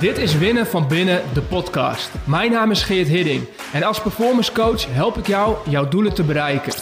[0.00, 2.10] Dit is Winnen van Binnen, de podcast.
[2.24, 6.22] Mijn naam is Geert Hidding en als performance coach help ik jou jouw doelen te
[6.22, 6.72] bereiken.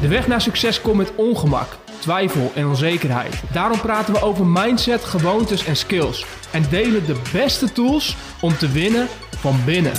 [0.00, 3.42] De weg naar succes komt met ongemak, twijfel en onzekerheid.
[3.52, 8.68] Daarom praten we over mindset, gewoontes en skills en delen de beste tools om te
[8.68, 9.08] winnen
[9.38, 9.92] van binnen.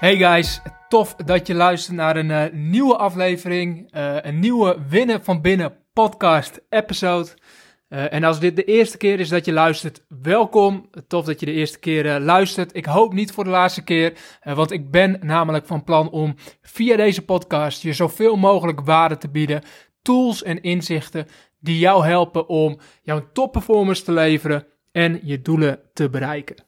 [0.00, 5.24] Hey guys, tof dat je luistert naar een uh, nieuwe aflevering, uh, een nieuwe Winnen
[5.24, 7.28] van Binnen podcast episode.
[7.88, 10.90] Uh, en als dit de eerste keer is dat je luistert, welkom.
[11.06, 12.76] Tof dat je de eerste keer luistert.
[12.76, 16.96] Ik hoop niet voor de laatste keer, want ik ben namelijk van plan om via
[16.96, 19.62] deze podcast je zoveel mogelijk waarde te bieden,
[20.02, 21.26] tools en inzichten
[21.60, 26.67] die jou helpen om jouw topperformance te leveren en je doelen te bereiken.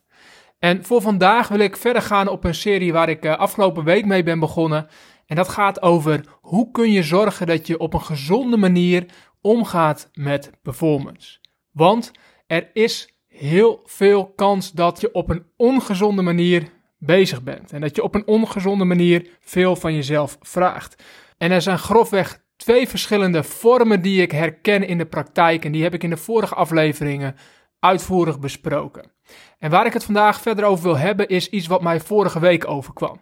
[0.60, 4.06] En voor vandaag wil ik verder gaan op een serie waar ik uh, afgelopen week
[4.06, 4.86] mee ben begonnen.
[5.26, 9.06] En dat gaat over hoe kun je zorgen dat je op een gezonde manier
[9.40, 11.38] omgaat met performance.
[11.72, 12.12] Want
[12.46, 16.68] er is heel veel kans dat je op een ongezonde manier
[16.98, 17.72] bezig bent.
[17.72, 21.02] En dat je op een ongezonde manier veel van jezelf vraagt.
[21.38, 25.64] En er zijn grofweg twee verschillende vormen die ik herken in de praktijk.
[25.64, 27.36] En die heb ik in de vorige afleveringen
[27.78, 29.12] uitvoerig besproken.
[29.58, 32.68] En waar ik het vandaag verder over wil hebben is iets wat mij vorige week
[32.68, 33.20] overkwam.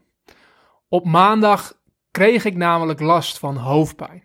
[0.89, 1.73] Op maandag
[2.11, 4.23] kreeg ik namelijk last van hoofdpijn.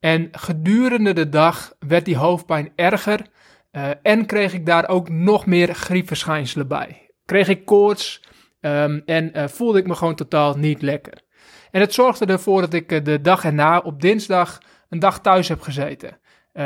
[0.00, 3.26] En gedurende de dag werd die hoofdpijn erger
[3.72, 7.10] uh, en kreeg ik daar ook nog meer griepverschijnselen bij.
[7.24, 8.22] Kreeg ik koorts
[8.60, 11.22] um, en uh, voelde ik me gewoon totaal niet lekker.
[11.70, 15.48] En het zorgde ervoor dat ik uh, de dag erna op dinsdag een dag thuis
[15.48, 16.18] heb gezeten.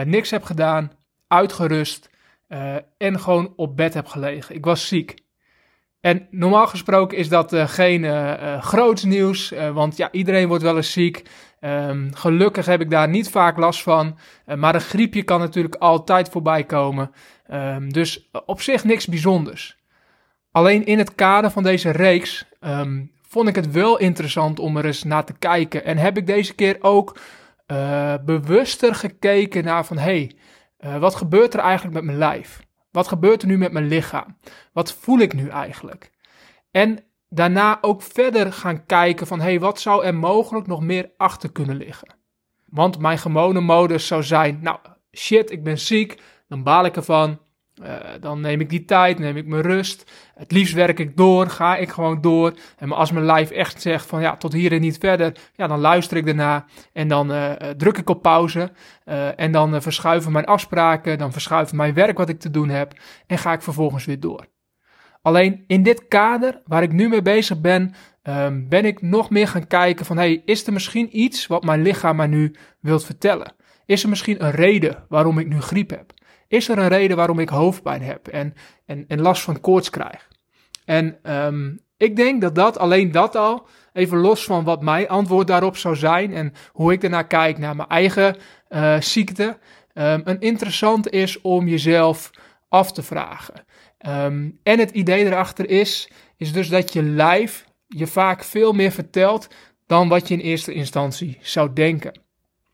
[0.05, 0.93] niks heb gedaan,
[1.29, 2.11] uitgerust
[2.49, 4.55] uh, en gewoon op bed heb gelegen.
[4.55, 5.25] Ik was ziek.
[6.01, 10.77] En normaal gesproken is dat uh, geen uh, groots nieuws, want ja, iedereen wordt wel
[10.77, 11.23] eens ziek.
[11.61, 14.19] Um, gelukkig heb ik daar niet vaak last van,
[14.57, 17.11] maar een griepje kan natuurlijk altijd voorbij komen.
[17.53, 19.77] Um, dus op zich niks bijzonders.
[20.51, 24.85] Alleen in het kader van deze reeks um, vond ik het wel interessant om er
[24.85, 25.85] eens naar te kijken.
[25.85, 27.19] En heb ik deze keer ook
[28.25, 30.37] bewuster gekeken naar van, hey,
[30.87, 32.67] uh, wat gebeurt er eigenlijk met mijn lijf?
[32.91, 34.37] Wat gebeurt er nu met mijn lichaam?
[34.73, 36.11] Wat voel ik nu eigenlijk?
[36.71, 41.11] En daarna ook verder gaan kijken van, hé, hey, wat zou er mogelijk nog meer
[41.17, 42.15] achter kunnen liggen?
[42.65, 44.79] Want mijn gewone modus zou zijn, nou,
[45.13, 47.39] shit, ik ben ziek, dan baal ik ervan.
[47.83, 50.13] Uh, dan neem ik die tijd, neem ik mijn rust.
[50.35, 52.55] Het liefst werk ik door, ga ik gewoon door.
[52.79, 55.81] En als mijn lijf echt zegt van ja, tot hier en niet verder, ja, dan
[55.81, 56.65] luister ik erna.
[56.93, 58.73] En dan uh, druk ik op pauze.
[59.37, 62.93] En dan verschuiven mijn afspraken, dan verschuiven mijn werk wat ik te doen heb.
[63.27, 64.47] En ga ik vervolgens weer door.
[65.23, 69.49] Alleen in dit kader waar ik nu mee bezig ben, um, ben ik nog meer
[69.49, 73.55] gaan kijken van hey, is er misschien iets wat mijn lichaam mij nu wilt vertellen?
[73.87, 76.13] Is er misschien een reden waarom ik nu griep heb?
[76.49, 78.55] Is er een reden waarom ik hoofdpijn heb en,
[78.87, 80.29] en, en last van koorts krijg?
[80.85, 85.47] En um, ik denk dat dat, alleen dat al, even los van wat mijn antwoord
[85.47, 88.37] daarop zou zijn en hoe ik ernaar kijk naar mijn eigen
[88.69, 89.59] uh, ziekte,
[89.95, 92.31] um, een interessant is om jezelf
[92.69, 93.65] af te vragen.
[94.07, 98.93] Um, en het idee erachter is, is dus dat je lijf je vaak veel meer
[98.93, 99.49] vertelt
[99.87, 102.26] dan wat je in eerste instantie zou denken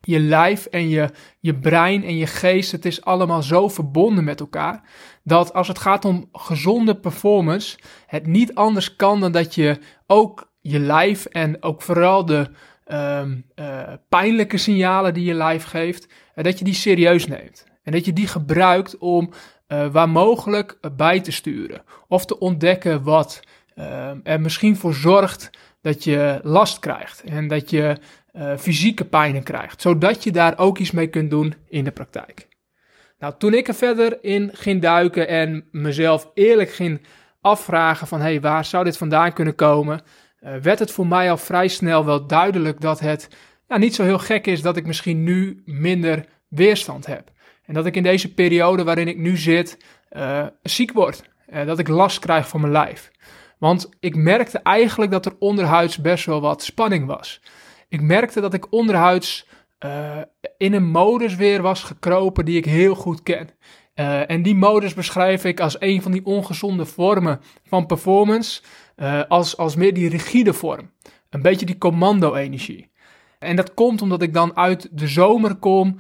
[0.03, 4.41] je lijf en je, je brein en je geest, het is allemaal zo verbonden met
[4.41, 4.83] elkaar.
[5.25, 10.51] Dat als het gaat om gezonde performance, het niet anders kan dan dat je ook
[10.61, 12.51] je lijf en ook vooral de
[12.93, 13.45] um,
[14.09, 17.65] pijnlijke signalen die je lijf geeft, uh, dat je die serieus neemt.
[17.83, 19.31] En dat je die gebruikt om
[19.69, 21.83] uh, waar mogelijk bij te sturen.
[22.09, 23.41] Of te ontdekken wat
[23.75, 27.23] ehm, er misschien voor zorgt dat je last krijgt.
[27.23, 27.99] En dat je
[28.33, 32.49] uh, fysieke pijnen krijgt, zodat je daar ook iets mee kunt doen in de praktijk.
[33.19, 37.07] Nou, toen ik er verder in ging duiken en mezelf eerlijk ging
[37.41, 40.01] afvragen van, hey, waar zou dit vandaan kunnen komen,
[40.41, 43.29] uh, werd het voor mij al vrij snel wel duidelijk dat het
[43.69, 47.31] ja, niet zo heel gek is dat ik misschien nu minder weerstand heb.
[47.65, 51.23] En dat ik in deze periode waarin ik nu zit, uh, ziek word.
[51.67, 53.11] dat ik last krijg van mijn lijf.
[53.59, 57.41] Want ik merkte eigenlijk dat er onderhuids best wel wat spanning was.
[57.93, 59.47] Ik merkte dat ik onderhuids
[59.85, 60.19] uh,
[60.57, 63.49] in een modus weer was gekropen die ik heel goed ken.
[63.95, 68.63] Uh, en die modus beschrijf ik als een van die ongezonde vormen van performance,
[68.97, 70.91] uh, als, als meer die rigide vorm.
[71.31, 72.91] Een beetje die commando-energie.
[73.39, 75.97] En dat komt omdat ik dan uit de zomer kom,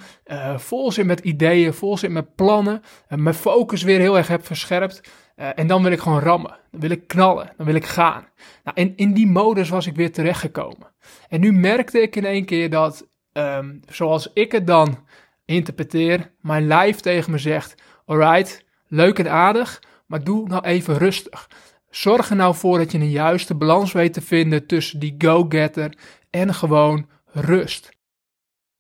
[0.56, 4.47] vol zit met ideeën, vol zit met plannen, uh, mijn focus weer heel erg heb
[4.47, 5.00] verscherpt.
[5.37, 6.58] Uh, en dan wil ik gewoon rammen.
[6.70, 7.52] Dan wil ik knallen.
[7.56, 8.26] Dan wil ik gaan.
[8.64, 10.93] Nou, en in die modus was ik weer terechtgekomen.
[11.29, 15.06] En nu merkte ik in één keer dat, um, zoals ik het dan
[15.44, 21.49] interpreteer, mijn lijf tegen me zegt: Alright, leuk en aardig, maar doe nou even rustig.
[21.90, 25.99] Zorg er nou voor dat je een juiste balans weet te vinden tussen die go-getter
[26.31, 27.90] en gewoon rust.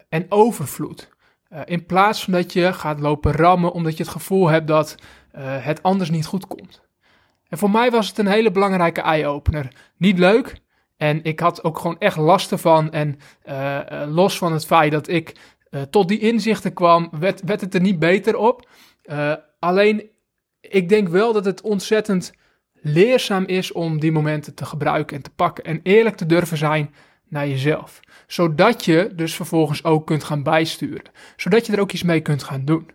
[0.08, 1.10] En overvloed.
[1.52, 4.94] Uh, in plaats van dat je gaat lopen rammen omdat je het gevoel hebt dat
[5.34, 6.82] uh, het anders niet goed komt.
[7.48, 9.68] En voor mij was het een hele belangrijke eye-opener.
[9.96, 10.60] Niet leuk.
[10.96, 12.92] En ik had ook gewoon echt last ervan.
[12.92, 13.18] En
[13.48, 15.36] uh, los van het feit dat ik
[15.90, 18.68] tot die inzichten kwam, werd, werd het er niet beter op.
[19.58, 20.10] alleen,
[20.60, 22.32] ik denk wel dat het ontzettend
[22.72, 25.64] leerzaam is om die momenten te gebruiken en te pakken.
[25.64, 26.94] En eerlijk te durven zijn
[27.28, 28.00] naar jezelf.
[28.26, 31.10] Zodat je dus vervolgens ook kunt gaan bijsturen.
[31.36, 32.90] Zodat je er ook iets mee kunt gaan doen.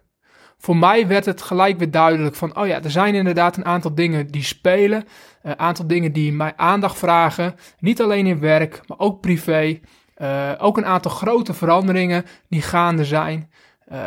[0.57, 3.95] Voor mij werd het gelijk weer duidelijk van, oh ja, er zijn inderdaad een aantal
[3.95, 5.04] dingen die spelen.
[5.42, 7.56] Een aantal dingen die mij aandacht vragen.
[7.80, 9.80] Niet alleen in werk, maar ook privé.
[10.21, 13.51] Uh, ook een aantal grote veranderingen die gaande zijn.
[13.92, 13.98] Uh,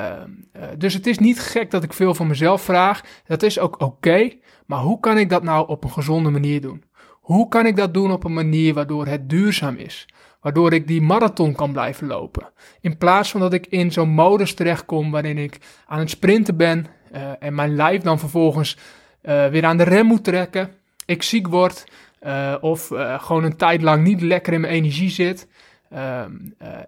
[0.56, 3.02] uh, dus het is niet gek dat ik veel van mezelf vraag.
[3.26, 4.31] Dat is ook oké.
[4.67, 6.85] maar hoe kan ik dat nou op een gezonde manier doen?
[7.20, 10.08] Hoe kan ik dat doen op een manier waardoor het duurzaam is?
[10.41, 12.53] Waardoor ik die marathon kan blijven lopen.
[12.81, 16.87] In plaats van dat ik in zo'n modus terechtkom waarin ik aan het sprinten ben
[17.13, 18.77] uh, en mijn lijf dan vervolgens
[19.23, 20.75] uh, weer aan de rem moet trekken.
[21.05, 21.85] Ik ziek word
[22.23, 25.49] uh, of gewoon een tijd lang niet lekker in mijn energie zit.
[25.91, 26.33] Ehm,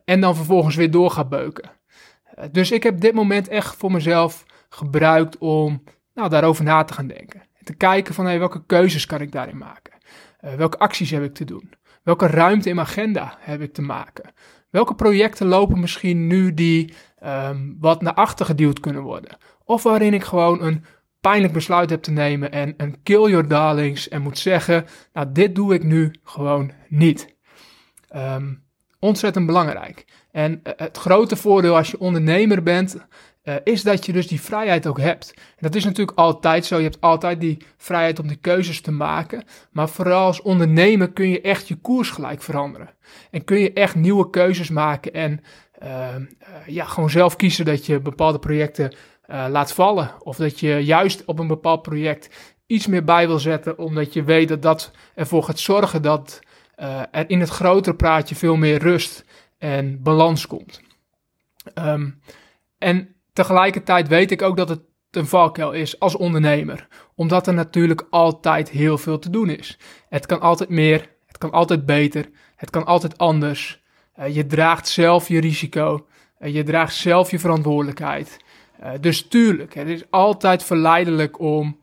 [0.05, 1.70] en dan vervolgens weer door ga beuken.
[2.50, 5.82] dus ik heb dit moment echt voor mezelf gebruikt om
[6.14, 7.40] nou, daarover na te gaan denken.
[7.40, 9.93] En te kijken van hey, welke keuzes kan ik daarin maken.
[10.56, 11.70] welke acties heb ik te doen.
[12.02, 14.32] Welke ruimte in mijn agenda heb ik te maken?
[14.70, 16.94] Welke projecten lopen misschien nu die
[17.25, 19.37] um, wat naar achter geduwd kunnen worden?
[19.64, 20.84] Of waarin ik gewoon een
[21.20, 25.54] pijnlijk besluit heb te nemen en een kill your darlings en moet zeggen, nou dit
[25.54, 27.34] doe ik nu gewoon niet.
[28.16, 28.62] Um,
[28.98, 30.05] ontzettend belangrijk.
[30.31, 33.06] En uh, het grote voordeel als je ondernemer bent,
[33.44, 35.34] uh, is dat je dus die vrijheid ook hebt.
[35.36, 36.76] En dat is natuurlijk altijd zo.
[36.76, 39.44] Je hebt altijd die vrijheid om die keuzes te maken.
[39.70, 42.90] Maar vooral als ondernemer kun je echt je koers gelijk veranderen.
[43.30, 45.40] En kun je echt nieuwe keuzes maken en
[45.82, 46.16] uh, uh,
[46.66, 48.94] ja, gewoon zelf kiezen dat je bepaalde projecten
[49.26, 50.10] laat vallen.
[50.18, 52.28] Of dat je juist op een bepaald project
[52.66, 56.40] iets meer bij wil zetten, omdat je weet dat dat ervoor gaat zorgen dat
[57.10, 59.24] er in het grotere praatje veel meer rust
[59.58, 60.80] en balans komt.
[61.74, 62.20] Um,
[62.78, 64.81] en Tegelijkertijd weet ik ook dat het
[65.11, 69.79] een valkuil is als ondernemer, omdat er natuurlijk altijd heel veel te doen is.
[70.08, 73.82] Het kan altijd meer, het kan altijd beter, het kan altijd anders.
[74.19, 76.06] Uh, je draagt zelf je risico,
[76.40, 78.37] uh, je draagt zelf je verantwoordelijkheid.
[78.81, 81.81] Uh, dus tuurlijk, het is altijd verleidelijk om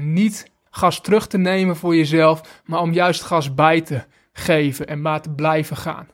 [0.00, 5.00] niet gas terug te nemen voor jezelf, maar om juist gas bij te geven en
[5.00, 6.08] maar te blijven gaan.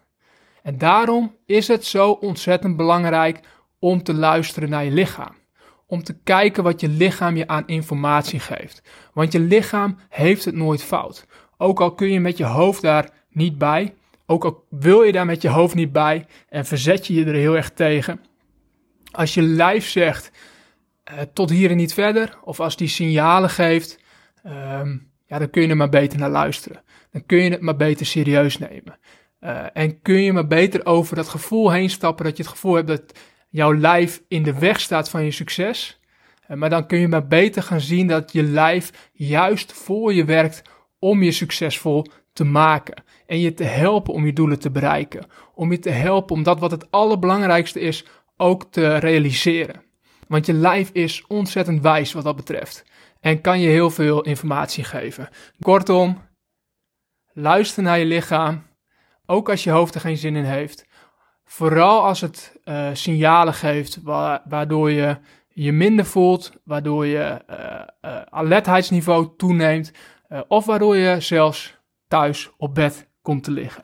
[0.63, 3.41] En daarom is het zo ontzettend belangrijk
[3.87, 5.35] om te luisteren naar je lichaam.
[5.87, 8.83] Om te kijken wat je lichaam je aan informatie geeft.
[9.13, 11.27] Want je lichaam heeft het nooit fout.
[11.57, 13.95] Ook al kun je met je hoofd daar niet bij,
[14.27, 17.35] ook al wil je daar met je hoofd niet bij en verzet je je er
[17.35, 18.21] heel erg tegen.
[19.11, 20.31] Als je lijf zegt
[21.11, 23.99] uh, tot hier en niet verder, of als die signalen geeft,
[24.47, 26.83] um, ja, dan kun je er maar beter naar luisteren.
[27.11, 28.99] Dan kun je het maar beter serieus nemen.
[29.41, 32.75] Uh, en kun je maar beter over dat gevoel heen stappen dat je het gevoel
[32.75, 33.19] hebt dat
[33.57, 36.01] jouw lijf in de weg staat van je succes.
[36.47, 40.25] Eh, maar dan kun je maar beter gaan zien dat je lijf juist voor je
[40.25, 40.63] werkt
[40.99, 43.03] om je succesvol te maken.
[43.27, 45.27] En je te helpen om je doelen te bereiken.
[45.55, 48.05] Om je te helpen om dat wat het allerbelangrijkste is
[48.37, 49.83] ook te realiseren.
[50.29, 52.85] Want je lijf is ontzettend wijs wat dat betreft.
[53.21, 55.29] En kan je heel veel informatie geven.
[55.61, 56.23] Kortom,
[57.33, 58.67] luister naar je lichaam.
[59.27, 60.87] Ook als je hoofd er geen zin in heeft.
[61.49, 63.99] Vooral als het uh, signalen geeft
[64.49, 65.17] waardoor je
[65.49, 67.57] je minder voelt, waardoor je uh,
[68.03, 69.93] uh, alertheidsniveau toeneemt
[70.49, 73.83] of waardoor je zelfs thuis op bed komt te liggen.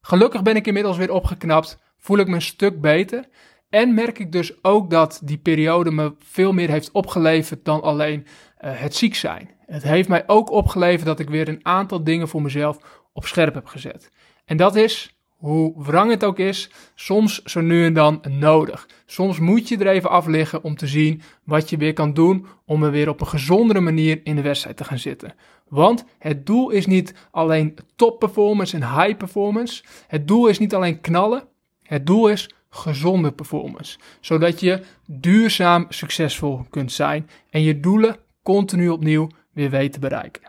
[0.00, 3.24] Gelukkig ben ik inmiddels weer opgeknapt, voel ik me een stuk beter
[3.68, 8.26] en merk ik dus ook dat die periode me veel meer heeft opgeleverd dan alleen
[8.56, 9.50] het ziek zijn.
[9.66, 13.54] Het heeft mij ook opgeleverd dat ik weer een aantal dingen voor mezelf op scherp
[13.54, 14.10] heb gezet.
[14.44, 18.88] En dat is hoe wrang het ook is, soms zo nu en dan nodig.
[19.06, 22.46] Soms moet je er even af liggen om te zien wat je weer kan doen
[22.64, 25.34] om er weer op een gezondere manier in de wedstrijd te gaan zitten.
[25.68, 29.82] Want het doel is niet alleen top performance en high performance.
[30.06, 31.42] Het doel is niet alleen knallen.
[31.82, 33.98] Het doel is gezonde performance.
[34.20, 40.42] Zodat je duurzaam succesvol kunt zijn en je doelen continu opnieuw weer weet te bereiken.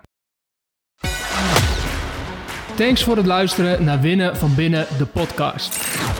[2.75, 5.79] Thanks voor het luisteren naar Winnen van Binnen, de podcast.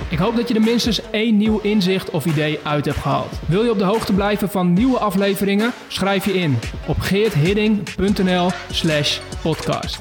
[0.10, 3.39] Ik hoop dat je er minstens één nieuw inzicht of idee uit hebt gehaald.
[3.48, 5.72] Wil je op de hoogte blijven van nieuwe afleveringen?
[5.88, 10.00] Schrijf je in op geerthidding.nl slash podcast.